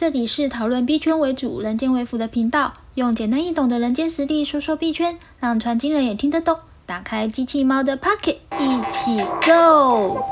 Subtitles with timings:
[0.00, 6.58] 这里是讨论币圈为主、人间为辅的频道，用简单易懂的人间实力说说币圈，让传经人也听得懂。
[6.86, 10.24] 打开机器猫的 Pocket，一起 Go！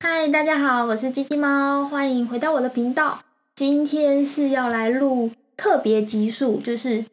[0.00, 3.20] 嗨，大家好，我是机器猫，欢迎回到我的频道。
[3.54, 7.04] 今天是要来录特别集数，就是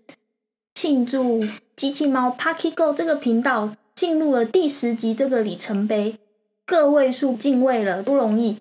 [0.74, 1.44] 庆祝
[1.76, 3.76] 机器猫 Pocket Go 这个频道。
[4.00, 6.16] 进入了第十集这个里程碑，
[6.66, 8.60] 个位数进位了，不容易。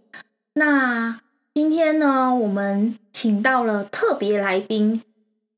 [0.55, 1.21] 那
[1.55, 5.01] 今天呢，我们请到了特别来宾。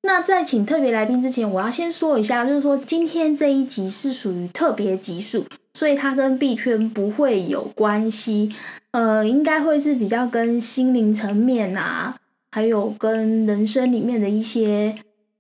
[0.02, 8.54] 那在请特别来宾之前，我要先说一下，就是说今天这一集是属于特别集数，所以它跟币圈不会有关系。
[8.90, 12.14] 呃，应该会是比较跟心灵层面啊，
[12.50, 14.94] 还有跟人生里面的一些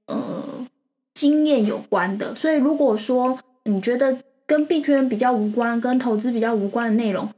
[0.06, 0.66] 呃
[1.12, 2.34] 经验有关的。
[2.34, 4.16] 所以如果说你觉得，
[4.50, 7.28] 跟币圈比较无关、跟投资比较无关的内容，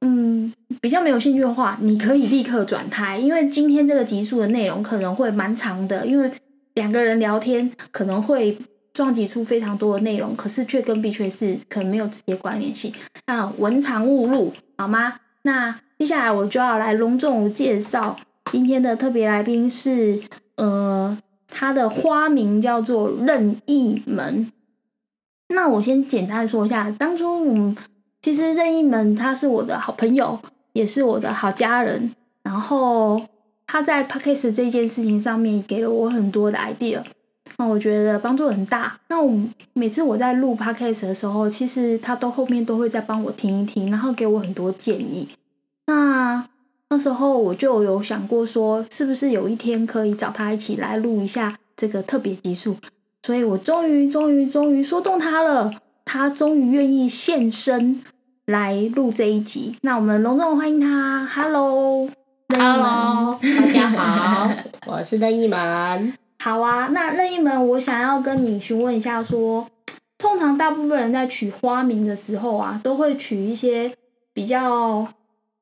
[0.00, 0.50] 嗯，
[0.80, 6.30] 比较没有兴趣的话，你可以立刻转台，因为今天这个集数的内容可能会蛮长的，因为
[6.72, 8.56] 两个人聊天可能会
[8.94, 12.90] 撞击出非常多的内容，可是却跟币圈是可能没有直接关联性，
[13.26, 15.16] 那文长勿入，好吗？
[15.42, 18.16] 那接下来我就要来隆重介绍
[18.50, 20.18] 今天的特别来宾是，
[20.56, 24.50] 呃，他的花名叫做任意门。
[25.54, 27.76] 那我先简单说一下，当初嗯，
[28.20, 30.38] 其实任意门他是我的好朋友，
[30.72, 32.14] 也是我的好家人。
[32.42, 33.22] 然后
[33.66, 37.02] 他在 podcast 这件事情上面给了我很多的 idea，
[37.56, 38.98] 那我觉得帮助很大。
[39.08, 39.32] 那我
[39.74, 45.28] 每次我在录 podcast 的时候，其实他都后面都会再帮我听一听，然后给我很多建议。
[45.86, 46.44] 那
[46.90, 52.76] 那时候我就有想过说，是不是有一天可以找他一起来录一下这个特别集数。
[53.24, 55.72] 所以我终于、终于、终于说动他了，
[56.04, 58.00] 他终于愿意现身
[58.46, 59.76] 来录这一集。
[59.82, 64.50] 那我们隆重欢迎他，Hello，Hello，大家好，
[64.90, 66.12] 我是任意门。
[66.42, 69.68] 好啊，那任意门，我想要跟你询问一下，说，
[70.18, 73.92] 通常大部分人在取花名的时候啊，都会取一些
[74.34, 75.06] 比较。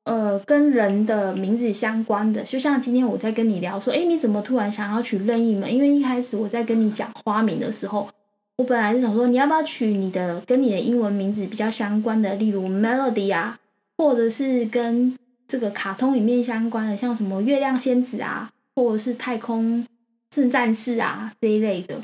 [0.03, 5.71] 呃，跟人的名字相关的，就像今天我在跟你聊说，哎，你怎么突然想要取任意门？
[5.71, 8.09] 因为一开始我在跟你讲花名的时候，
[8.57, 13.59] 我本来是想说，你要不要取你的跟你的英文名字比较相关的，例如 Melody 啊，
[13.95, 15.15] 或者是跟
[15.47, 19.85] 这个卡通里面相关的，像什么月亮仙子啊，或者是太空
[20.33, 22.01] 圣战士啊这一类的，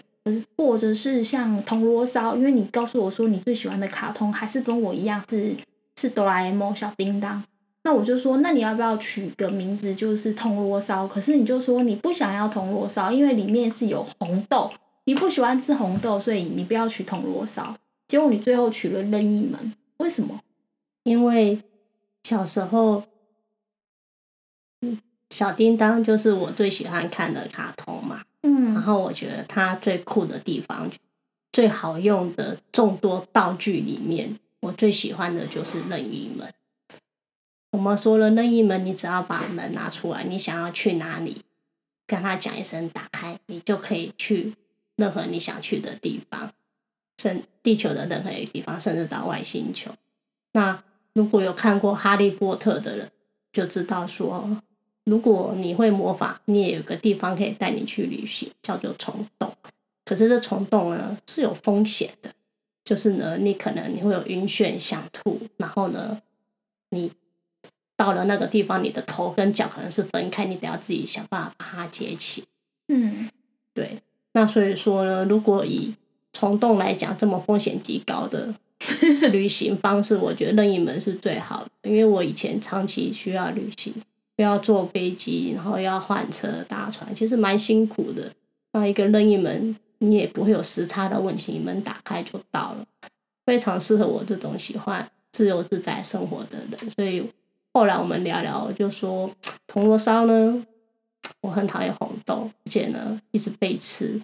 [0.55, 5.55] 或者是像铜锣烧，因为你告诉我说你最喜欢的卡通还是跟我一样是
[5.99, 7.43] 是哆啦 A 梦小叮当。
[7.87, 11.07] 那我就说，那你要不要取个名字，就是铜锣烧？
[11.07, 14.69] 可是你就说你不想要铜锣烧，因为里面是有红豆，
[15.05, 17.77] 你不喜欢吃红豆，所以你不要取铜锣烧。
[18.09, 20.41] 结果你最后取了任意门，为什么？
[21.03, 21.61] 因为
[22.23, 23.03] 小时候，
[25.29, 28.21] 小叮当就是我最喜欢看的卡通嘛。
[28.41, 28.73] 嗯。
[28.73, 30.91] 然后我觉得它最酷的地方，
[31.53, 36.45] 最好用的众多道具里面，我最喜欢的就是任意门。
[37.77, 41.43] 我们说了任意门，你只要把门拿出来，你想要去哪里，
[42.07, 44.55] 跟他讲一声打开，你就可以去
[44.95, 46.51] 任何你想去的地方，
[47.19, 49.91] 甚地球的任何一个地方，甚至到外星球。
[50.53, 50.83] 那
[51.13, 53.11] 如果有看过《哈利波特》的人，
[53.53, 54.59] 就知道说，
[55.03, 59.53] 如果你会魔法，你也有个地方可以带你去旅行，叫做虫洞。
[60.03, 62.33] 可是这虫洞呢是有风险的，
[62.83, 66.19] 就是呢，你可能你会有晕眩、想吐，然后呢，
[66.89, 67.11] 你。
[67.97, 72.43] 到了那个地方，你的头跟脚可能是分开，你得要自己想办法把它接起。
[72.87, 73.27] 嗯，
[73.73, 73.99] 对。
[74.33, 75.95] 那所以说呢，如果以
[76.31, 78.53] 虫洞来讲，这么风险极高的
[79.33, 81.89] 旅行方式，我觉得任意门是最好的。
[81.89, 83.91] 因为我以前长期需要旅行，
[84.35, 88.31] 要坐飞机，然后要换车搭船，其实蛮辛苦的。
[88.73, 92.85] 那一个任意门，你也不会有时差的问题，门打开就到了，
[93.43, 96.91] 非常适合我这种喜欢自由自在生活的人。
[96.91, 97.27] 所以。
[97.77, 99.29] 后来我们聊聊，就说
[99.67, 100.65] 铜锣烧呢，
[101.41, 104.19] 我很讨厌红豆，而且呢一直被吃，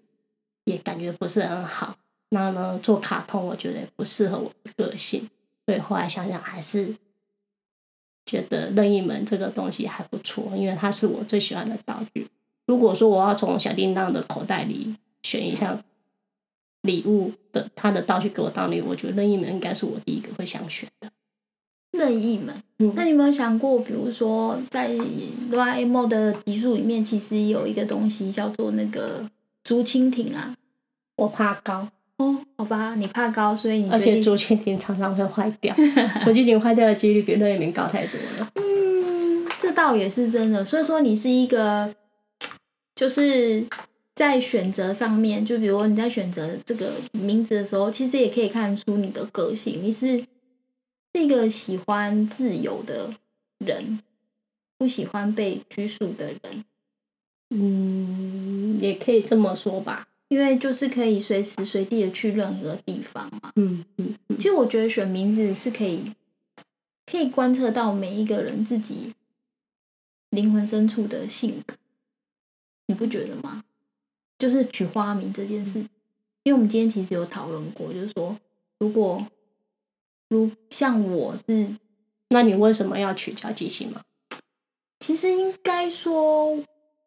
[0.64, 1.96] 也感觉不是很好。
[2.30, 5.30] 那呢做卡通，我觉得也不适合我的个性，
[5.68, 6.96] 所以后来想想还是
[8.26, 12.28] 觉得任意门这个东西还不错，因为它是我最喜欢的道具。
[12.66, 15.84] 如果说我要从小叮当的口袋里选一项
[16.82, 20.90] 礼物的，他的道具给我当礼物，我觉得任意门应该是我第一个会想选。
[22.04, 22.54] 任意门，
[22.96, 24.90] 那你有没有想过，比如说在
[25.50, 29.26] 哆啦 A 梦的集数里面，其实有一个东西叫做那个
[29.64, 30.54] 竹蜻蜓啊？
[31.16, 35.74] 我怕高，哦，好吧，你怕高，所以你而且竹蜻蜓常常会坏掉，
[36.22, 38.50] 竹蜻蜓坏掉的几率比乐园高太多了。
[38.56, 40.66] 嗯，这倒也是真的。
[40.66, 41.94] 所以说，你是一个，
[42.96, 43.64] 就是
[44.16, 49.80] 在选择上面，就比如你在选择这个名字的时候，其实也可以看出你的个性。
[49.84, 50.24] 你是
[51.14, 53.14] 是一个喜欢自由的
[53.60, 54.00] 人，
[54.78, 56.66] 不喜欢被拘束的人。
[57.50, 60.08] 嗯，也可以这么说吧。
[60.30, 63.52] 因为就是可以随时随地的去任何地方嘛。
[63.56, 64.16] 嗯嗯。
[64.38, 66.12] 其实我觉得选名字是可以，
[67.06, 69.14] 可以观测到每一个人自己
[70.32, 71.76] 灵魂深处的性格，
[72.88, 73.64] 你不觉得吗？
[74.40, 75.80] 就是取花名这件事，
[76.42, 78.36] 因为我们今天其实有讨论过，就是说，
[78.80, 79.24] 如果
[80.34, 81.68] 如像我是，
[82.30, 84.02] 那你为什么要取消机器猫？
[85.00, 86.58] 其实应该说，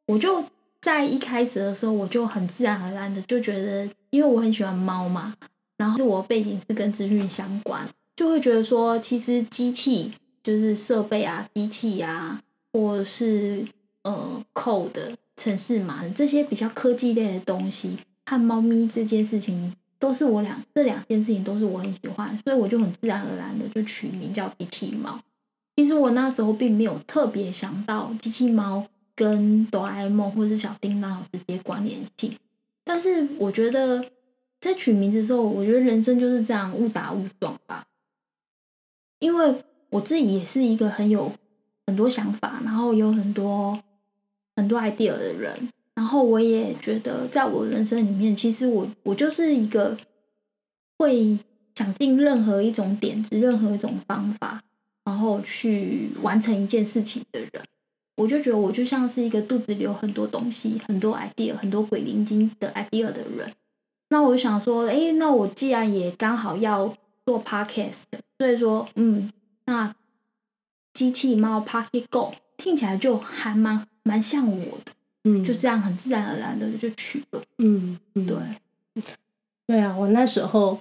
[0.07, 0.45] 我就。
[0.79, 5.35] 在一开始的时候，我就很自然而然的就觉得，因为我很喜欢猫嘛，
[5.77, 7.85] 然后是我背景是跟资讯相关，
[8.15, 10.13] 就会觉得说，其实机器
[10.45, 12.41] 就是设备啊、机器啊，
[12.73, 13.67] 或是
[14.03, 25.21] 呃 code、城市码这些比较科技类的东西，和猫咪这件事情，都是我两这两件事情都是我很喜欢，所以我就很自然而然的就取名叫机器猫。
[25.77, 28.87] 其实我那时候并没有特别想到机器猫。
[29.19, 32.37] 跟哆啦 A 梦或者是小叮当有直接关联性，
[32.85, 34.05] 但是我觉得
[34.61, 37.87] 在取名字的时候，我觉得人生就是这样误打误撞吧。
[39.21, 41.33] 因为我自己也是一个很有
[41.87, 43.83] 很多想法，然后有很多
[44.55, 45.71] 很多 idea 的人，
[46.07, 49.99] 然后我也觉得在我人生里面，其实我我就是一个
[50.97, 51.37] 会
[51.75, 54.63] 想尽任何一种点子、任何一种方法，
[55.05, 57.51] 然后去完成一件事情的人。
[58.15, 63.53] 我就觉得我就像是一个肚子里有很多东西、很多 idea、很多鬼灵精的 idea 的人。
[64.11, 66.95] 那我想说，哎，那我既然也刚好要
[67.25, 68.05] 做 podcast，
[68.39, 69.29] 所以说，嗯，
[69.65, 69.93] 那
[70.95, 74.93] 机器猫 Pocket Go 听起来就还蛮蛮像我的，
[75.27, 78.37] 嗯，就这样很自然而然的就去了，嗯，对，
[79.67, 80.81] 对啊，我那时候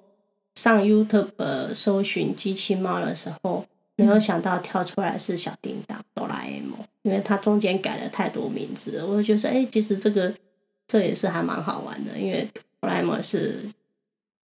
[0.55, 3.65] 上 YouTube 搜寻机器猫的时候。
[3.97, 10.33] 没有想到跳出来是小叮当哆啦 A 梦，因为它中间改了太多名字，我就觉得哎，其实这个
[10.85, 12.45] 这也是还蛮好玩的，因为
[12.81, 13.61] 哆啦 A 梦是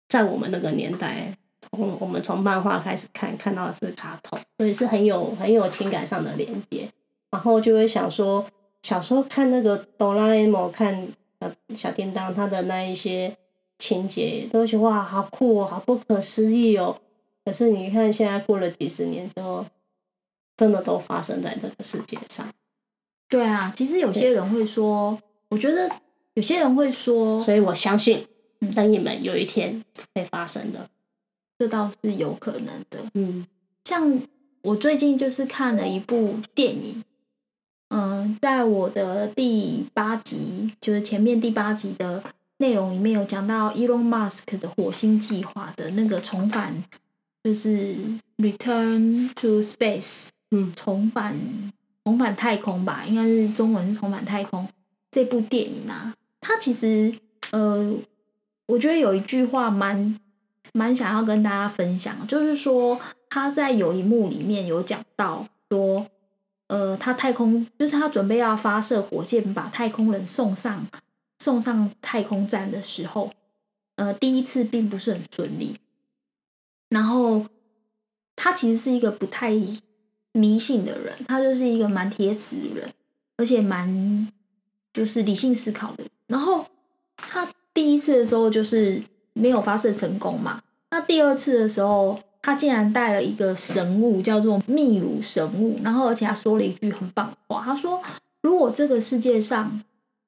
[0.06, 1.36] 在我们那个年代，
[1.68, 6.88] 从我们从漫画开始看，看到的是卡通，所以是很有很有情感上的连接，
[7.32, 8.46] 然后就会想说，
[8.82, 11.08] 小时候看那个哆啦 A 梦，看
[11.40, 13.36] 小小叮当，他的那一些
[13.78, 17.00] 情节，都觉得哇，好酷哦，好不可思议哦。
[17.44, 19.64] 可是你看，现在过了几十年之后，
[20.56, 22.46] 真的都发生在这个世界上。
[23.28, 25.18] 对啊，其实有些人会说，
[25.48, 25.90] 我觉得
[26.34, 28.26] 有些人会说，所以我相信，
[28.74, 29.82] 等你们有一天
[30.14, 30.88] 会发生的，
[31.58, 32.98] 这倒是有可能的。
[33.14, 33.46] 嗯，
[33.84, 34.20] 像
[34.62, 37.02] 我最近就是看了一部电影，
[37.90, 42.24] 嗯，在我的第八集，就是前面第八集的
[42.56, 46.82] 内容里面有讲到 Elon Musk 的火星计划的那个重返。
[47.42, 47.94] 就是
[48.36, 50.02] 《Return to Space》，
[50.50, 51.72] 嗯，重返
[52.04, 54.68] 重返太空吧，应该是中文是重返太空
[55.10, 56.14] 这部电影啊。
[56.42, 57.14] 它其实，
[57.52, 57.94] 呃，
[58.66, 60.20] 我觉得有一句话蛮
[60.74, 63.00] 蛮想要跟大家分享，就是说
[63.30, 66.06] 他在有一幕里面有讲到说，
[66.70, 70.86] 呃，他太空就是他准备要发射火箭把太空人送上
[71.40, 73.32] 送上太空站的时候，
[73.96, 75.76] 呃，第一次并不是很顺利。
[76.88, 77.44] 然后
[78.36, 79.52] 他其实是一个不太
[80.30, 82.92] 迷信的人，他就是一个蛮铁齿的人，
[83.36, 84.28] 而且蛮
[84.92, 86.04] 就是理性思考的。
[86.28, 86.64] 然后
[87.16, 98.00] 他第一次的时候就是没有发射成功嘛，那第二次的时候，他竟然带了一个神物叫做秘鲁神物，然后而且他说了一句很棒的话，他说
[98.42, 99.82] ：“如果这个世界上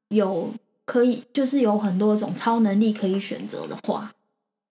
[0.08, 0.52] 有
[0.84, 4.12] 可以，就是有很多种超能力可以选择的话。”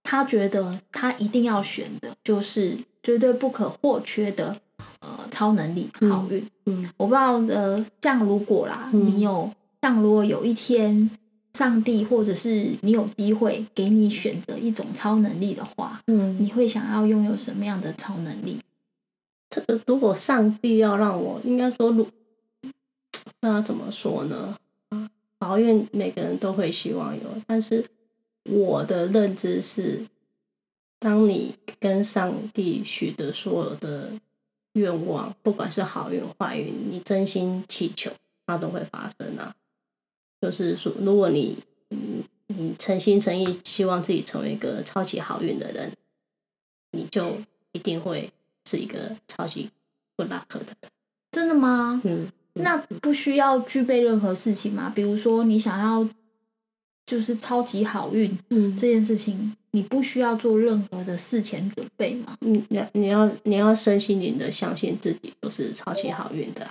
[0.03, 4.57] 他觉得他一定要选的就是绝对不可或缺的
[4.99, 6.45] 呃超能力好运。
[6.65, 9.49] 嗯，我不知道呃，像如果啦，你有
[9.81, 11.09] 像如果有一天
[11.53, 18.59] 上帝或者是你有机会给你选择一种超能力的话，嗯，你会想要拥有什么样的超能力？
[19.49, 22.07] 这个如果上帝要让我，应该说，如
[23.41, 24.57] 那怎么说呢？
[24.89, 27.85] 啊，好运每个人都会希望有，但是。
[28.43, 30.07] 我的认知是，
[30.97, 34.13] 当你跟上帝许的所有的
[34.73, 38.11] 愿望，不管是好运坏运，你真心祈求，
[38.47, 39.53] 它都会发生啊。
[40.41, 41.57] 就是说，如果你
[42.47, 45.91] 你诚心诚意希望自己成为一个超级好运的人，
[46.91, 47.37] 你就
[47.71, 48.31] 一定会
[48.65, 49.69] 是一个超级
[50.15, 50.91] 不拉克的人。
[51.31, 52.01] 真的吗？
[52.03, 52.27] 嗯。
[52.53, 54.91] 那不需要具备任何事情吗？
[54.93, 56.05] 比如说你想要
[57.05, 62.35] 就是超级好运，嗯，这件事情你不需要做任何的事前准备吗？
[62.41, 66.69] 嗯，你你要你要身心灵的相信自己都是超级好运的。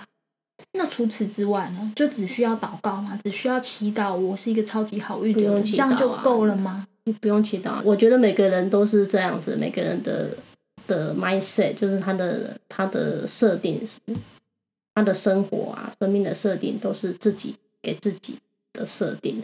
[0.73, 1.91] 那除此之外呢？
[1.95, 3.19] 就只需要祷告吗？
[3.23, 6.87] 只需要祈祷，我是一个超级好运的人，这样就够了吗？
[7.03, 7.81] 你不用祈祷。
[7.83, 10.35] 我觉得每个人都是这样子，每个人的
[10.87, 13.99] 的 mindset 就是他的他的设定是。
[14.93, 18.37] 他的生活啊，生命的设定都是自己给自己
[18.73, 19.41] 的设定，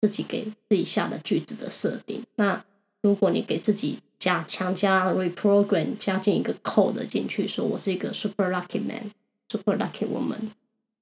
[0.00, 2.22] 自己给自己下的句子的设定。
[2.36, 2.64] 那
[3.00, 8.80] 如果你给自己加强加 reprogram 加进一个 code 进去，说我是一个 super lucky
[9.52, 10.50] man，super lucky woman，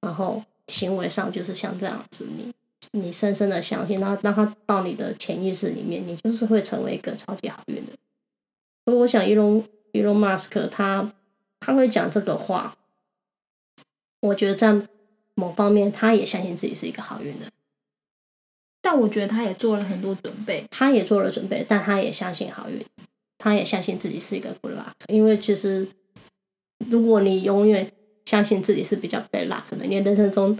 [0.01, 2.53] 然后行为上就是像这样子，你
[2.91, 7.93] 你深深的相信，然后让他到你的潜意识里面，你就是会成为一个超级好运的。
[8.85, 11.13] 所以我想，伊隆伊隆马斯克他
[11.59, 12.75] 他会讲这个话。
[14.21, 14.87] 我觉得在
[15.33, 17.47] 某方面，他也相信自己是一个好运的，
[18.79, 20.63] 但我觉得他也做了很多准备。
[20.69, 22.85] 他也做了准备，但他也相信好运，
[23.39, 24.93] 他也相信自己是一个 good luck。
[25.07, 25.87] 因为其实，
[26.87, 27.91] 如果你永远
[28.31, 30.57] 相信自己是比较 bad luck 的，你人生中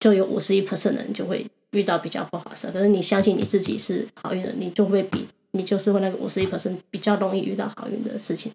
[0.00, 2.68] 就有五十一 percent 的人就会遇到比较不好事。
[2.72, 8.50] 可是你相信你自己是好运的，你就会比你就是会那个五十一 percent 比较容易遇到好运的事情。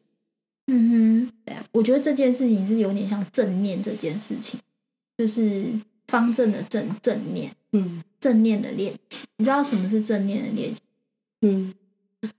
[0.68, 4.60] 嗯哼，对啊，我觉得这件事情是有点像正念这件事情，
[5.18, 5.68] 就是
[6.08, 9.26] 方正的正正念，嗯，正念的练习。
[9.38, 10.82] 你知道什么是正念的练习？
[11.44, 11.74] 嗯，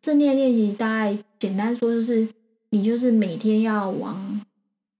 [0.02, 2.28] 正念练习大概简单说就是，
[2.68, 4.44] 你就是每天要往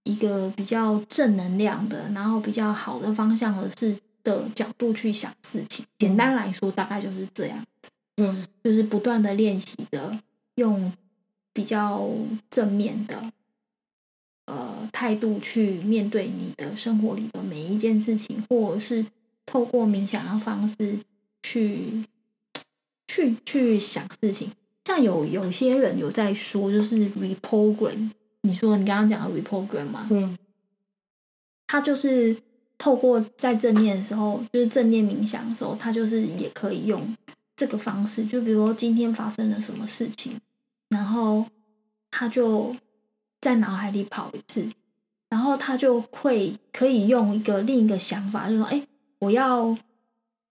[0.05, 5.85] 一个比较正能量的，然后比较好的方向的事的角度去想事情。
[5.99, 7.91] 简单来说，大概就是这样子。
[8.17, 10.19] 嗯，就是不断的练习的
[10.55, 10.93] 用。
[11.57, 12.11] 比较
[12.51, 13.31] 正面的
[14.47, 19.07] 呃态度去面对你的生活里的每一件事情，或者是
[19.47, 20.99] 透过冥想的方式
[21.45, 22.05] 去
[23.07, 24.51] 去去想事情。
[24.85, 28.11] 像有有些人有在说，就是 reprogram。
[28.45, 30.07] 你说你刚刚讲的 reprogram 吗？
[30.11, 30.39] 嗯，
[31.67, 32.37] 他就是
[32.77, 37.17] 透过在正念的时候，就是正念冥想的时候，他就是也可以用
[37.57, 38.25] 这个方式。
[38.27, 40.39] 就比如说今天发生了什么事情。
[40.91, 41.45] 然后
[42.11, 42.77] 他就
[43.41, 44.65] 在脑海里跑一次，
[45.29, 48.81] 然后他就会可以用一个另一个想法，就说：“哎，
[49.19, 49.77] 我要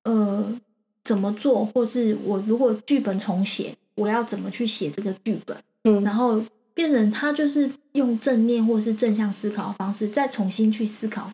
[0.04, 0.60] 呃
[1.04, 11.32] 怎么做，或是我如果剧本重写，我要怎么去写这个剧本？”嗯，然后变成他就是用正念或是正向思考的方式，再重新去思考，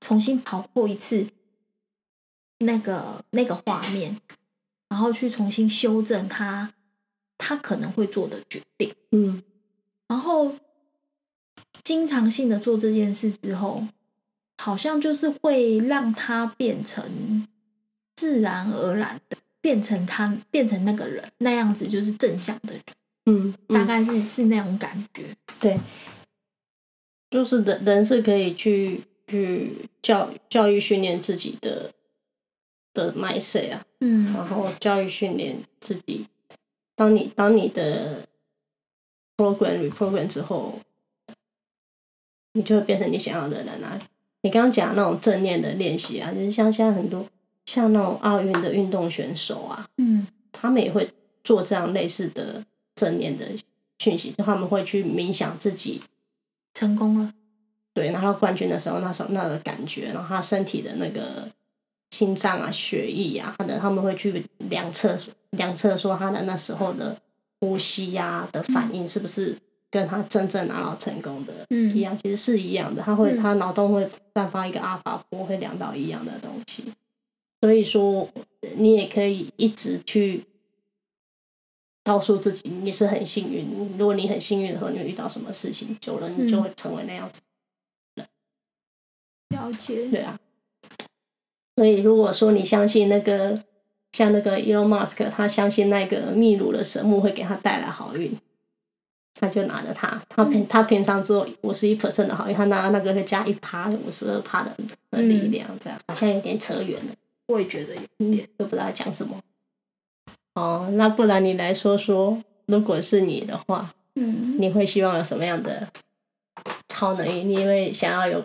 [0.00, 1.26] 重新跑过一次
[2.58, 4.20] 那个那个画面，
[4.88, 6.72] 然后去重新修正他。
[7.44, 9.42] 他可能会做的决定，嗯，
[10.06, 10.54] 然后
[11.82, 13.84] 经常性的做这件事之后，
[14.58, 17.48] 好像就是会让他变成
[18.14, 22.82] 自然而然的变成他变成那个人那样子，就是正向的人，
[23.26, 25.78] 嗯，大概是是那种感觉，对，
[27.30, 31.92] 就是人人是可以去去教教育训练自己的
[32.92, 36.26] 的 mindset 啊，嗯，然后教育训练自己。
[36.94, 38.26] 当你当你的
[39.36, 40.78] program reprogram 之后，
[42.52, 43.98] 你就会变成你想要的人啊！
[44.42, 47.26] 你刚刚讲那种正念的练习啊，就是像现在很多
[47.64, 51.08] 像那种奥运的运动选手啊，嗯，他们也会
[51.42, 52.62] 做这样类似的
[53.02, 53.44] 正念的
[53.98, 56.00] 讯息，就他们会去冥想自己
[56.72, 57.34] 成功了，
[57.92, 61.48] 对，拿到冠军的时候，那时候那个感觉，然后他身体的那个
[62.12, 65.18] 心脏啊、血液啊，他的他们会去量测。
[65.50, 67.14] 量测说他的那时候的
[67.60, 69.54] 呼吸呀的反应是不是
[69.90, 72.16] 跟他真正拿到成功的一样？
[72.16, 76.84] 其实是一样的，他会他脑洞会散发一个阿法波，会量到一样的东西。
[77.60, 78.26] 所以说，
[78.76, 80.42] 你也可以一直去
[82.04, 83.94] 告诉自己你是很幸运。
[83.98, 87.40] 如果你很幸运的时候，你遇到什么事情，久了你就会成为那样子。
[89.48, 90.08] 了解。
[90.08, 90.38] 对啊。
[91.76, 93.62] 所以如果说你相信那个。
[94.14, 98.38] 像那个 Elon Musk，他相信那个秘鲁的神木会给他带来好运，
[99.40, 100.22] 他就拿着它。
[100.28, 104.76] 他平他平常只有五十一 percent 的好运，他拿那个会加一趴五十二趴的
[105.10, 107.14] 的力量，这样好像有点扯远了。
[107.46, 109.40] 我也觉得有点，都不知道讲什么。
[110.54, 115.88] 哦，那不然你来说说，如果是你的话，嗯，你会希望有什么样的
[116.88, 117.44] 超能力？
[117.44, 118.44] 你会想要有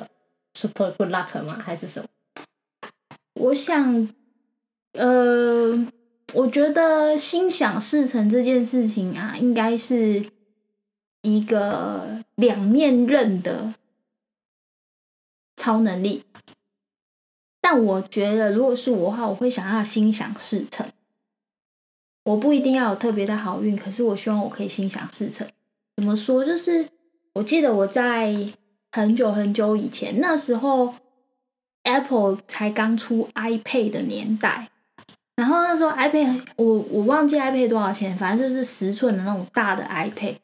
[0.53, 1.53] super good luck 吗？
[1.63, 2.07] 还是什么？
[3.33, 4.09] 我想。
[4.93, 5.87] 呃，
[6.33, 10.25] 我觉得心想事成这件事情啊，应该是
[11.21, 13.75] 一个两面刃的
[15.55, 16.23] 超能力。
[17.61, 20.89] 但我觉得，如果是我的话，我会想要心想事成。
[22.27, 25.47] 我不一定要有特别的好运，可是我希望我可以心想事成。
[25.95, 26.43] 怎么说？
[26.43, 26.85] 就是
[27.35, 28.35] 我记得我在
[28.91, 30.93] 很久很久以前，那时候
[31.83, 34.67] Apple 才刚出 iPad 的年代，
[35.37, 40.35] 然后那时候 iPad 我我忘记 iPad 多少钱，反正就是十寸的那种大的 iPad，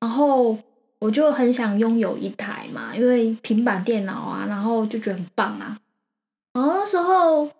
[0.00, 0.56] 然后
[0.98, 5.78] 我就很想拥有一台嘛，因为平板电脑啊，然后就觉得很棒啊。
[6.54, 7.50] 然后那时候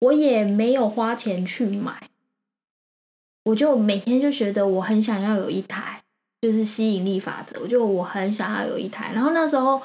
[0.00, 2.10] 我也没有花钱去买，
[3.46, 6.02] 我就每天就觉得我很想要有一台，
[6.42, 7.60] 就是吸引力法则。
[7.62, 9.12] 我就我很想要有一台。
[9.14, 9.80] 然后那时候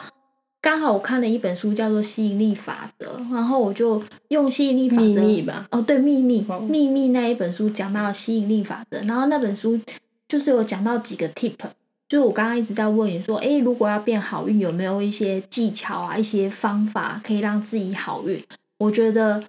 [0.59, 5.67] 刚好我看了一本书，叫做《吸引力法则》，然后我就用吸引力法则吧。
[5.69, 9.79] 哦，对，秘密秘密那一本书讲到吸引力法则，然后那本书
[10.27, 11.53] 就是有讲到几个 tip。
[12.09, 18.43] 就是我刚刚一直在问你说，哎，如果要变好运，有没有一些技巧啊，一些方法可以让自己好运？
[18.79, 19.41] 我觉得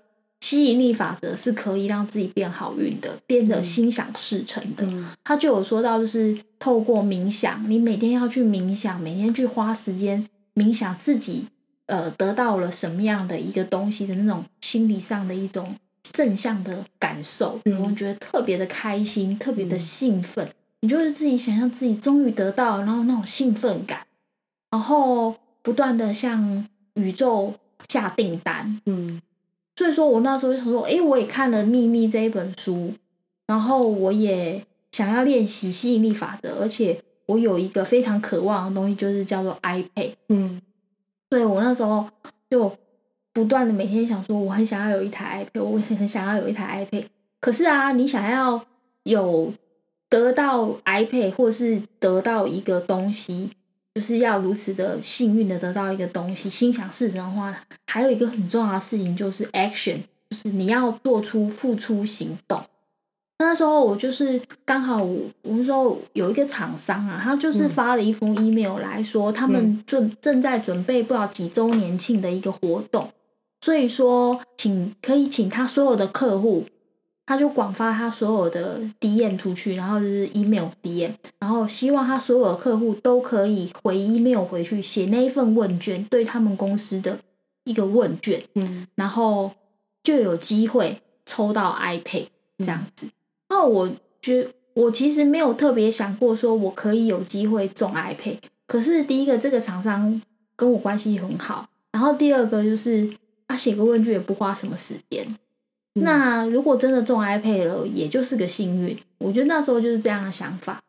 [0.43, 4.85] 吸引力法则是可以让自己变好运的，变得心想事成的。
[5.23, 11.47] 他就有说到，就是透过冥想，你每天要去冥想，每天去花时间冥想自己，
[11.87, 15.77] 呃，得到了什么样的一个东西的那种心理上的一种
[16.11, 20.51] 正向的感受，我觉得特别的开心，特别的兴奋。
[20.81, 24.05] 你就是自己想象自己终于得到，然后那种兴奋感，
[24.73, 27.55] 然后不断的向宇宙
[27.89, 28.81] 下订单。
[28.87, 29.23] 嗯，
[29.75, 32.93] 所以说我那时候就想说，诶，我也看了《秘密》这一本书，
[33.47, 40.13] 然后我也想要练习吸引力法则，而且我有一个非常渴望的东西，就是叫做 iPad。
[40.29, 40.61] 嗯，
[41.31, 42.07] 所以我那时候
[42.51, 42.71] 就
[43.33, 47.05] 不断的每天想说，我很想要有一台 iPad，我很很想要有一台 iPad。
[47.41, 48.63] 可是啊，你想要
[49.05, 49.53] 有
[50.11, 53.51] 得到 iPad 或是得到一个东西，
[53.95, 57.55] 就是要如此的幸运的得到一个东西，心想事成的话，
[57.87, 59.99] 还有一个很重要的事情就是 action，
[60.31, 62.61] 就是你要做出付出行动。
[63.39, 73.09] 那时候我就是刚好，我我们说有一个厂商啊，他就是发了一封 email 来说，他们正正在准备不知道几周年庆的一个活动，
[73.61, 76.65] 所以说请可以请他所有的客户。
[77.33, 87.19] 他就广发他所有的 DM 出去，然后就是 email DM，然后希望他所有的客户都可以回 email 回去写那一份问卷，对他们公司的
[87.65, 89.51] 一个问卷，嗯，然后
[90.03, 92.27] 就有机会抽到 iPad
[92.59, 93.09] 这样子。
[93.49, 93.91] 那我
[94.21, 100.21] 觉我其实没有特别想过说我可以有机会中 iPad，可是第一个这个厂商
[100.55, 103.09] 跟我关系很好，然后第二个就是
[103.49, 105.27] 他写个问卷也不花什么时间。
[105.95, 108.99] 那如果真的中 iPad 了，也就是个幸运。
[109.19, 110.81] 我觉得那时候就是这样的想法，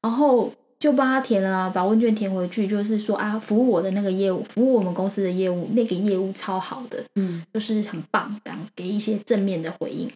[0.00, 10.10] 然后就帮他填了，把问卷填回去，就是说啊，服务我的那个业务，服务我们公司的业务，那个业务超好的，嗯，就是很棒，这样给一些正面的回应。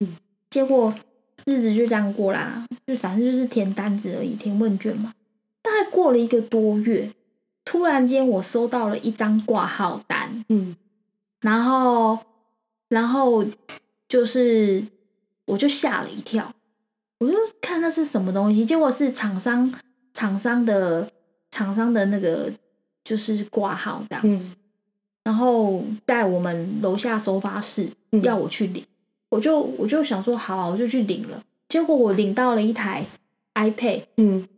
[0.00, 0.16] 嗯，
[0.50, 0.92] 结果
[1.46, 5.14] 日子就这样过啦，就反正就是填单子而已，填问卷嘛。
[5.62, 7.12] 大概过了一个多月，
[7.64, 10.76] 突然间我收到了一张挂号单，嗯，
[11.40, 12.18] 然后。
[12.88, 13.44] 然后
[14.08, 14.82] 就是，
[15.44, 16.52] 我就吓了一跳，
[17.18, 19.72] 我就看那是什么东西，结果是厂商
[20.14, 21.10] 厂商的
[21.50, 22.50] 厂商的那个
[23.04, 24.56] 就是挂号这样子，
[25.24, 27.88] 然后在我们楼下收发室
[28.22, 28.82] 要我去领，
[29.28, 33.04] 我就我就想说好，我就去领了，结果我领到了一台
[33.54, 34.48] iPad，嗯，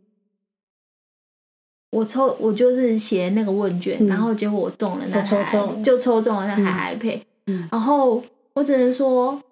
[1.91, 7.23] 我抽我就是写那个问卷，然后结果我中了那台，就抽中了那台 iPad。
[7.71, 8.23] 然后
[8.55, 9.43] 我只能说，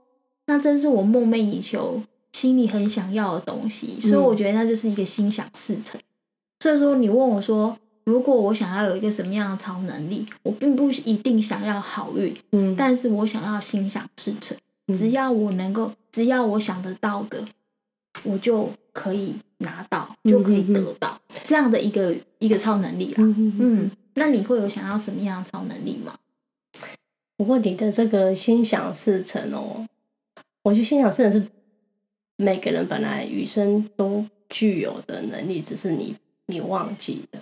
[0.46, 6.00] 那真是我梦寐以求、心里很想要的东西，所以我觉得那就是一个心想事成。
[6.60, 14.56] 所以说，你问我说，如果我想要有一个什么样的超能力，我并不一定想要好运，嗯，但是我想要心想事成。
[14.94, 17.44] 只要我能够，只要我想得到的，
[18.22, 23.16] 我就可以拿到，就可以得到这样的一个一个超能力啦。
[23.18, 26.14] 嗯，那你会有想要什么样的超能力吗？
[27.38, 29.86] 不过你的这个心想事成哦，
[30.64, 31.46] 我觉得心想事成是
[32.36, 37.40] 每个人本来与生都具有的能力，只是你你忘记了。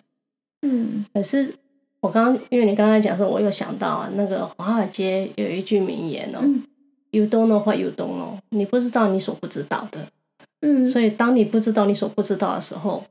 [0.60, 1.54] 嗯，可是
[2.00, 6.40] 我刚刚因为你刚才讲说，我又想到啊，那个华尔街有一句名言哦
[7.10, 10.08] ，“You don't know what you don't know”，你不知道你所不知道的。
[10.60, 13.02] 嗯，所以当你不知道你所不知道的时候，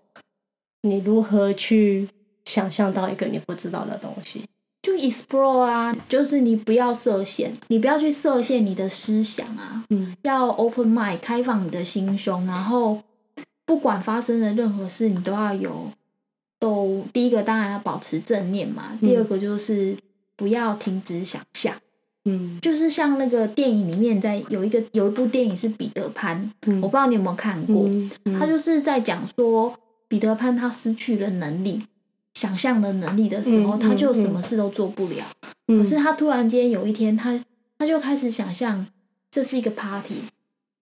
[0.82, 2.08] 你如何去
[2.45, 4.43] 想象到一个你不知道的东西？
[4.86, 13.02] 就 explore 啊，就是你不要设限，你不要去设限你的思想啊，嗯，要 open mind，开放你的心胸，然后
[13.65, 15.89] 不管发生的任何事，你都要有，
[16.60, 19.98] 都第一个当然要保持正念嘛，第二个就是
[20.36, 21.74] 不要停止想象，
[22.26, 27.89] 嗯，就是像那个电影里面在有一个有一部电影是彼得潘，我不知道你有没有看过，
[28.38, 29.74] 他就是在讲说
[30.08, 31.82] 彼得潘他失去了能力。
[32.36, 35.26] 想象的能力的时候，他就什么事都做不了。
[35.67, 37.43] 可是他突然间有一天，他
[37.80, 38.86] 他就开始想象
[39.32, 40.15] 这是一个 party，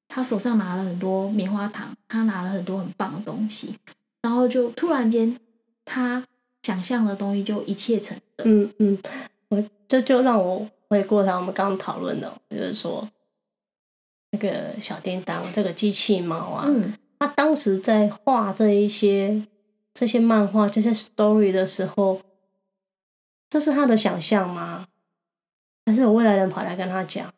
[0.07, 3.75] 他手上拿了很多棉花糖，他拿了很多很棒的东西，
[4.21, 5.37] 然后就突然间
[5.85, 6.25] 他
[6.63, 8.47] 想象的东西就一切成真。
[8.47, 8.97] 嗯嗯，
[9.49, 13.07] 我这就让我回过头，我们刚刚讨论的，就是说
[14.31, 16.67] 那个小叮当这个机器猫啊，
[17.19, 19.43] 他当时在画这一些。
[19.93, 22.21] 这些漫画、这些 story 的时候，
[23.49, 24.87] 这是他的想象吗？
[25.85, 27.31] 还是有未来人跑来跟他讲？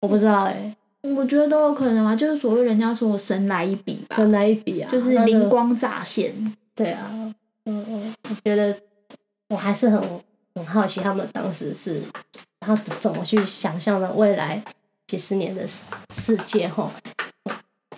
[0.00, 0.76] 我不知道哎。
[1.02, 6.34] 我觉得都有可能啊，就是所谓人家说神来一笔，神来一笔啊，就是灵光乍现。
[6.74, 7.10] 对啊，
[7.66, 8.74] 嗯嗯，我觉得
[9.48, 10.00] 我还是很
[10.54, 12.00] 很好奇，他们当时是
[12.60, 14.64] 他怎么去想象的未来
[15.06, 16.66] 几十年的世世界？
[16.68, 16.90] 哈，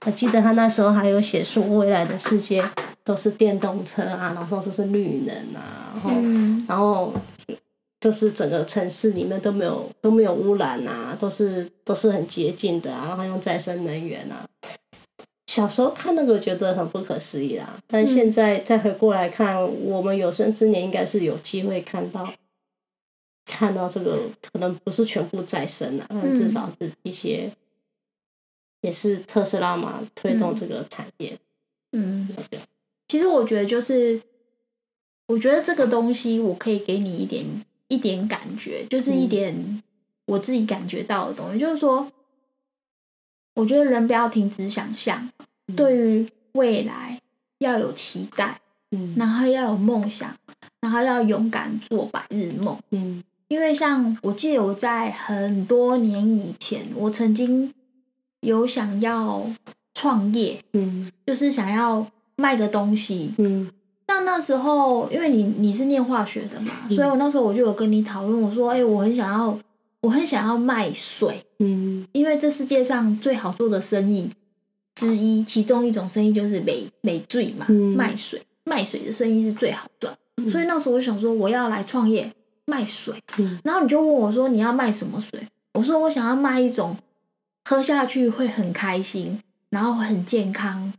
[0.06, 2.64] 我记得他那时候还有写出未来的世界。
[3.06, 6.10] 都是电动车啊，然后都是绿能啊，然后
[6.66, 7.14] 然后
[8.00, 14.44] 就是整个城市里面都没有都没有污染啊，都是都是很洁净的啊，然后用再生能源啊。
[15.46, 22.28] 小时候看那个觉得很不可思议啊，但现在再回过来看，我们有生之年应该是有机会看到
[23.44, 24.18] 看到这个，
[24.50, 27.48] 可能不是全部再生啊，但至少是一些
[28.86, 31.36] 也是特斯拉嘛推动这个产业，
[31.90, 32.28] 嗯。
[33.08, 34.22] 其实我觉得就是，
[35.26, 37.44] 我觉得这个东西我可以给你一点
[37.88, 39.82] 一点感觉，就是一点
[40.26, 41.58] 我自己感觉到的东西。
[41.58, 42.12] 就是说，
[43.56, 45.28] 我觉得人不要停止想象，
[45.76, 47.20] 对于未来
[47.58, 48.60] 要有期待，
[48.92, 50.32] 嗯，然后要有梦想，
[50.80, 53.24] 然后要勇敢做白日梦，嗯。
[53.48, 57.72] 因为像我记得我在很多年以前，我曾经
[58.46, 59.44] 有想要
[59.94, 62.06] 创业，嗯，就是想要。
[62.38, 63.66] 卖个东西，嗯，
[64.06, 69.58] 那那时候因为你你是念化学的嘛，所以我那时候我就有跟你讨论，我说，哎，我很想要，
[70.02, 74.28] 我很想要卖水，嗯，因为这世界上最好做的生意
[74.94, 80.14] 之一，其中一种生意就是美美醉嘛，卖水，卖水的生意是最好赚，
[80.46, 82.30] 所以那时候我想说，我要来创业
[82.66, 83.14] 卖水，
[83.64, 85.40] 然后你就问我说，你要卖什么水？
[85.72, 86.94] 我说我想要卖一种
[87.66, 90.92] 喝下去会很开心，然后很健康。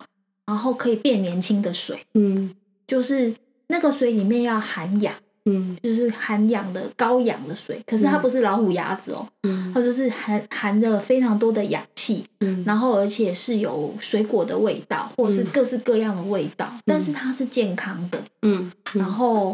[0.46, 2.56] 然后可以变年轻的水，嗯，
[2.88, 3.36] 就是
[3.68, 19.54] 那个水里面要含氧，嗯，就是含氧的高氧的水，可是它不是老虎牙子哦，嗯，它就是含含着非常多的氧气，嗯，然后而且是有水果的味道，或者是各式各样的味道，但是它是健康的，嗯，然后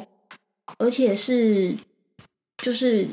[0.78, 1.76] 而且是
[2.58, 3.08] 就是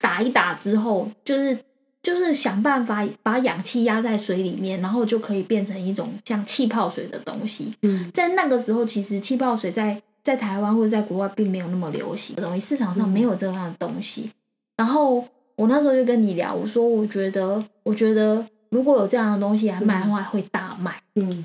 [0.00, 1.56] 打一打之后，就是。
[2.00, 7.74] 就是想办法把氧气压在水里面，然后就可以变成一种像气泡水的东西。
[7.82, 14.30] 嗯，在那个时候，其实气泡水在在台湾或者在国外并没有那么流行的东西，市场上没有这样的东西。
[14.76, 21.02] 然后我那时候就跟你聊，我说我觉得，我觉得如果有这样的东西来卖的话，会大卖。
[21.16, 21.44] 嗯，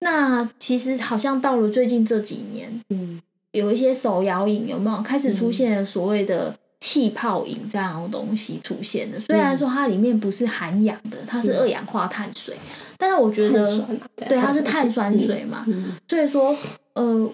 [0.00, 6.56] 那其实好像到了最近这几年，嗯，有一些手摇饮有没有开始出现所谓的？
[6.90, 12.56] 气泡饮这样的东西出现的，虽然说它里面不是含氧的，它是二氧化碳水，
[12.98, 13.64] 但是我觉得，
[14.16, 15.64] 对，它是碳酸水嘛，
[16.08, 16.56] 所以说，
[16.94, 17.32] 呃，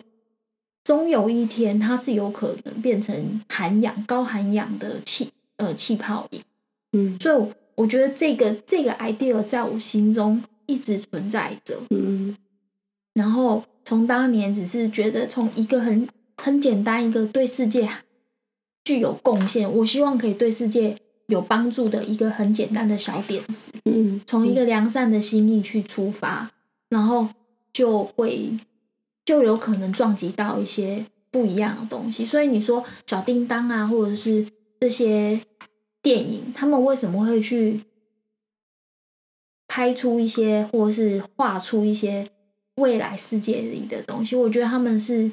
[0.85, 6.43] 终有一天它是有可能变成含氧、高含氧的气，呃，气泡饮。
[6.93, 11.79] 嗯，所以我觉得这个这个 idea 在我心中一直存在着。
[11.89, 12.37] 嗯，
[13.15, 17.89] 然后从当年只是觉得从一个很很简单一个对世界。
[18.87, 20.97] 具有贡献，我希望可以对世界
[21.27, 26.53] 有帮助的一个很简单的小点子，嗯，从一个良善的心意去出发，
[26.89, 27.29] 然后
[27.73, 28.57] 就会
[29.25, 32.25] 就有可能撞击到一些不一样的东西。
[32.25, 34.47] 所以你说小叮当啊，或者是
[34.79, 35.41] 这些
[36.01, 37.81] 电影，他们为什么会去
[39.67, 42.31] 拍出一些，或者是画出一些
[42.77, 44.37] 未来世界里的东西？
[44.37, 45.33] 我觉得他们是。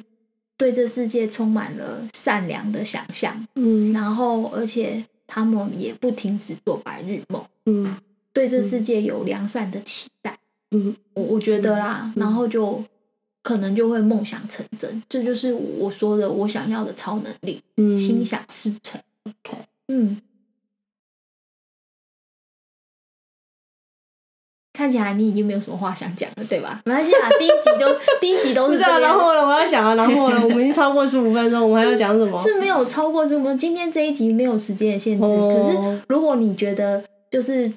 [0.58, 7.98] 对这世界充满了善良的想象，嗯，然后而且他们也不停止做白日梦，嗯，
[8.32, 10.38] 对这世界有良善的期待，
[10.72, 12.84] 嗯，我我觉得啦，然后就
[13.42, 15.02] 可能就会梦想成真。
[15.10, 17.62] 这就是我说的我想要的超能力，
[17.96, 19.02] 心想事成。
[19.24, 20.22] OK，嗯。
[24.73, 26.81] 看起来你已经没有什么话想讲了，对吧？
[26.86, 28.99] 没关系啦，第一集就 第一集都是这样。
[28.99, 32.38] 然后呢，我要想啊，然后呢，我们已经超过十五分钟，我们还要讲什么？
[32.41, 35.21] 是没有超过十五分钟，今天这一集没有时间的限制。
[35.21, 37.71] 可是如果你觉得就是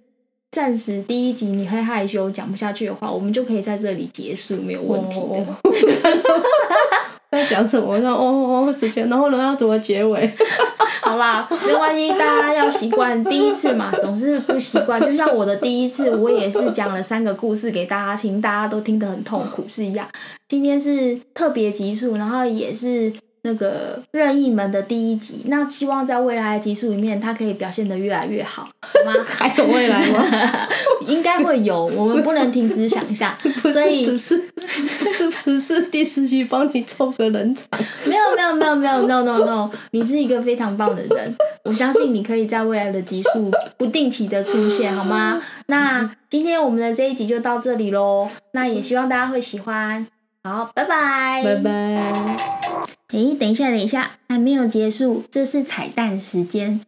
[0.50, 5.46] 暂时第一集你会害羞讲不下去的话，我们就可以在这里结束，没有问题的。
[7.32, 7.98] 在讲什么？
[8.00, 10.30] 然后哦哦时间，然后呢要怎么结尾？
[11.02, 15.00] 好啦，没关系，大家要习惯第一次嘛，总是不习惯。
[15.00, 20.08] 就像我的第一次，我也是讲了三个故事给大家听，大家都听得很痛苦是一样。
[20.48, 23.12] 今天是特别集数，然后也是。
[23.46, 29.12] 那个任意门的第一集，那希望在未来的集数里面，它可以表现的越来越好，好吗？
[29.24, 30.24] 还有未来吗？
[31.06, 33.32] 应该会有，我们不能停止想象。
[33.72, 34.36] 所以只是，
[35.14, 37.66] 是只是第四集帮你凑个人场。
[38.04, 45.40] 没有没有没有没有，no no no，你是一个非常棒的人，我相信你可以在未来的集数不定期的出现，好吗？
[45.66, 50.04] 那今天我们的这一集就到这里喽，那也希望大家会喜欢。
[50.42, 52.95] 好，拜拜，拜拜。
[53.12, 56.80] 诶，等一下，等一下，还没有结束，这是彩蛋时间。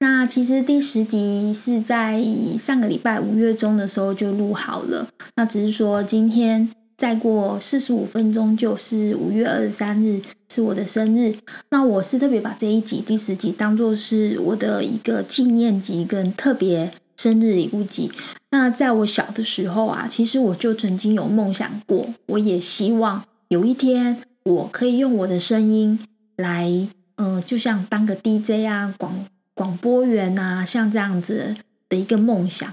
[0.00, 2.22] 那其实第十集是在
[2.58, 11.34] 上个礼拜五月中的时候就录好了，那只是说今天再过四十五分钟就是五月二十三日，是我的生日。
[11.70, 18.10] 那我是特别把这一集第十集当做是我的一个纪念集跟特别生日礼物集。
[18.52, 25.98] 那在我小的时候啊，其实我就曾经有梦想过，我也希望有一天我可以用我的声音
[26.36, 26.70] 来，
[27.16, 31.54] 嗯，就像当个 DJ 啊，广广播员啊，像这样子
[31.88, 32.72] 的一个梦想。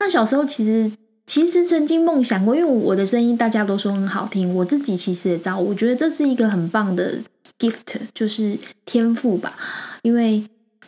[0.00, 0.90] 那小时候其实
[1.24, 7.18] 其实曾经梦想过，因为我的声音大家都说很好听，我自己其实也知道，我觉得这是一个很棒的
[7.58, 9.56] gift，就是天赋吧，
[10.02, 10.44] 因为。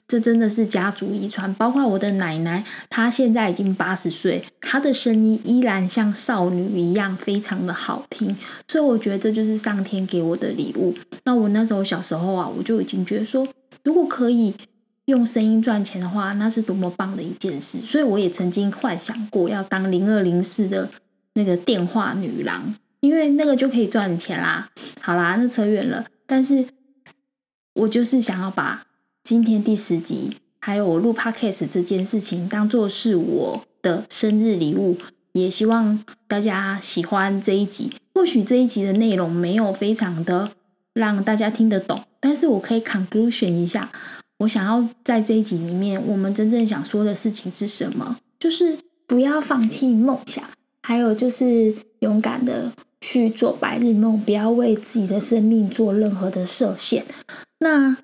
[0.06, 8.36] 这真的是家族遗传，包括我的奶奶，她现在已经八十岁，她的声音依然像少女一样，非常的好听。
[8.68, 10.94] 所以我觉得这就是上天给我的礼物。
[11.24, 13.48] 那我那时候小时候啊，我就已经觉得说，
[13.82, 14.54] 如果可以
[15.06, 17.78] 用声音赚钱的话，那是多么棒的一件事。
[17.80, 20.90] 所以我也曾经幻想过要当零二零四的
[21.32, 24.68] 那个电话女郎，因为那个就可以赚钱啦。
[25.00, 26.66] 好啦，那扯远了，但是
[27.72, 28.84] 我就是想要把。
[29.24, 34.98] 今天第十集，还有我录 podcast 这件事情，当做是我的生日礼物，
[35.32, 37.90] 也希望大家喜欢这一集。
[38.14, 40.50] 或许这一集的内容没有非常的
[40.92, 43.90] 让大家听得懂，但是我可以 conclusion 一下，
[44.40, 48.18] 我想要在这一集里面，我们真正想说的事情是什么？
[48.38, 50.44] 就是不要放弃梦想，
[50.82, 57.06] 还有就是勇敢的去做白日梦，不要为自己的生命做任何的设限。
[57.60, 57.96] 那。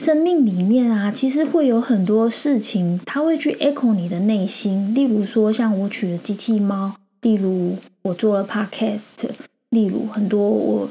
[0.00, 4.94] 生命里面啊，其实会有很多事情，它会去 echo 你的内心。
[4.94, 9.28] 例如说，像我娶了机器猫，例如我做了 podcast，
[9.68, 10.90] 例如很多我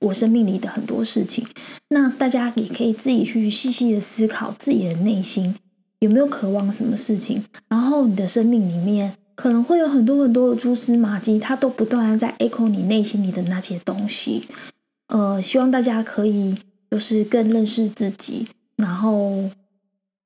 [0.00, 1.46] 我生命里的很多事情。
[1.90, 5.54] 那大家也可以自己去细细的思考自己的内心
[5.98, 7.44] 有没有渴望什么事情。
[7.68, 14.44] 然后你的生命里面可能会有很多很多的蛛丝马迹，它都不断的在 echo 你内心里的那些东西。
[15.08, 16.56] 呃，希望大家可以。
[16.90, 19.50] 就是更认识自己，然后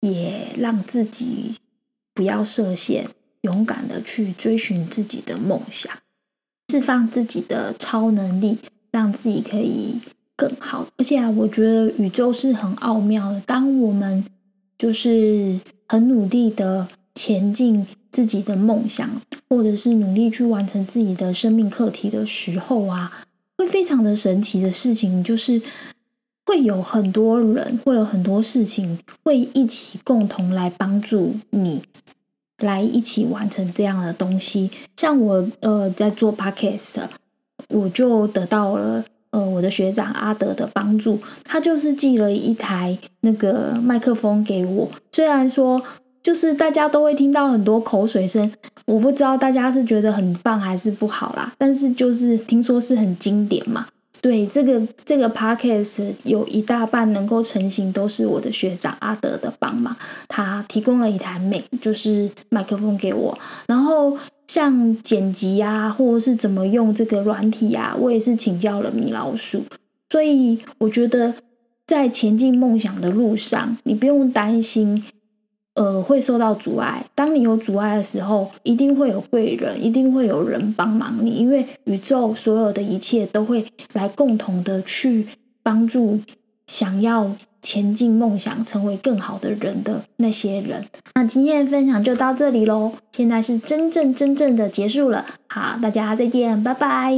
[0.00, 1.54] 也让自己
[2.12, 3.08] 不要设限，
[3.42, 5.90] 勇敢的去追寻自己的梦想，
[6.70, 8.58] 释放自己的超能力，
[8.90, 9.98] 让自己可以
[10.36, 10.86] 更好。
[10.98, 13.40] 而且啊，我觉得宇宙是很奥妙的。
[13.40, 14.24] 当我们
[14.76, 25.62] 就是很努力的前进自己的梦想，或者是努力去完成自己的生命课题的时候啊，会非常的神奇的事情就是。
[26.48, 31.82] 会有很多人，会有很多事情，会一起共同来帮助你，
[32.60, 34.70] 来一起完成这样的东西。
[34.96, 37.02] 像我呃在做 podcast，
[37.68, 44.88] 我就得到了呃我的学长阿德的帮助，他就是寄了一台那个麦克风给我。
[45.12, 45.82] 虽然说
[46.22, 48.50] 就是大家都会听到很多口水声，
[48.86, 53.88] 我不知道大家是觉得很棒还是不好啦，但是就是听说是很经典嘛。
[54.20, 59.96] 对这个这个 podcast 有一大半能够成型，都是我的学长阿德的帮忙。
[60.26, 63.38] 他提供了一台美，就是麦克风给我。
[63.66, 69.64] 然后像剪辑啊，或者是怎么用这个软体啊，我也是请教了米老鼠。
[70.10, 71.34] 所以我觉得
[71.86, 75.04] 在前进梦想的路上，你不用担心，
[75.78, 77.02] 呃会受到阻碍。
[77.14, 85.26] 当你有阻碍的时候，一定会有贵人，一定会有人帮忙你，因为宇宙所有的一切都会来共同的去
[85.62, 86.20] 帮助
[86.66, 87.30] 想要
[87.62, 90.84] 前进梦想、成为更好的人的那些人。
[91.14, 95.24] 那今天的分享就到这里喽，现在是真正真正的结束了。
[95.48, 97.14] 好，大家再见，拜拜。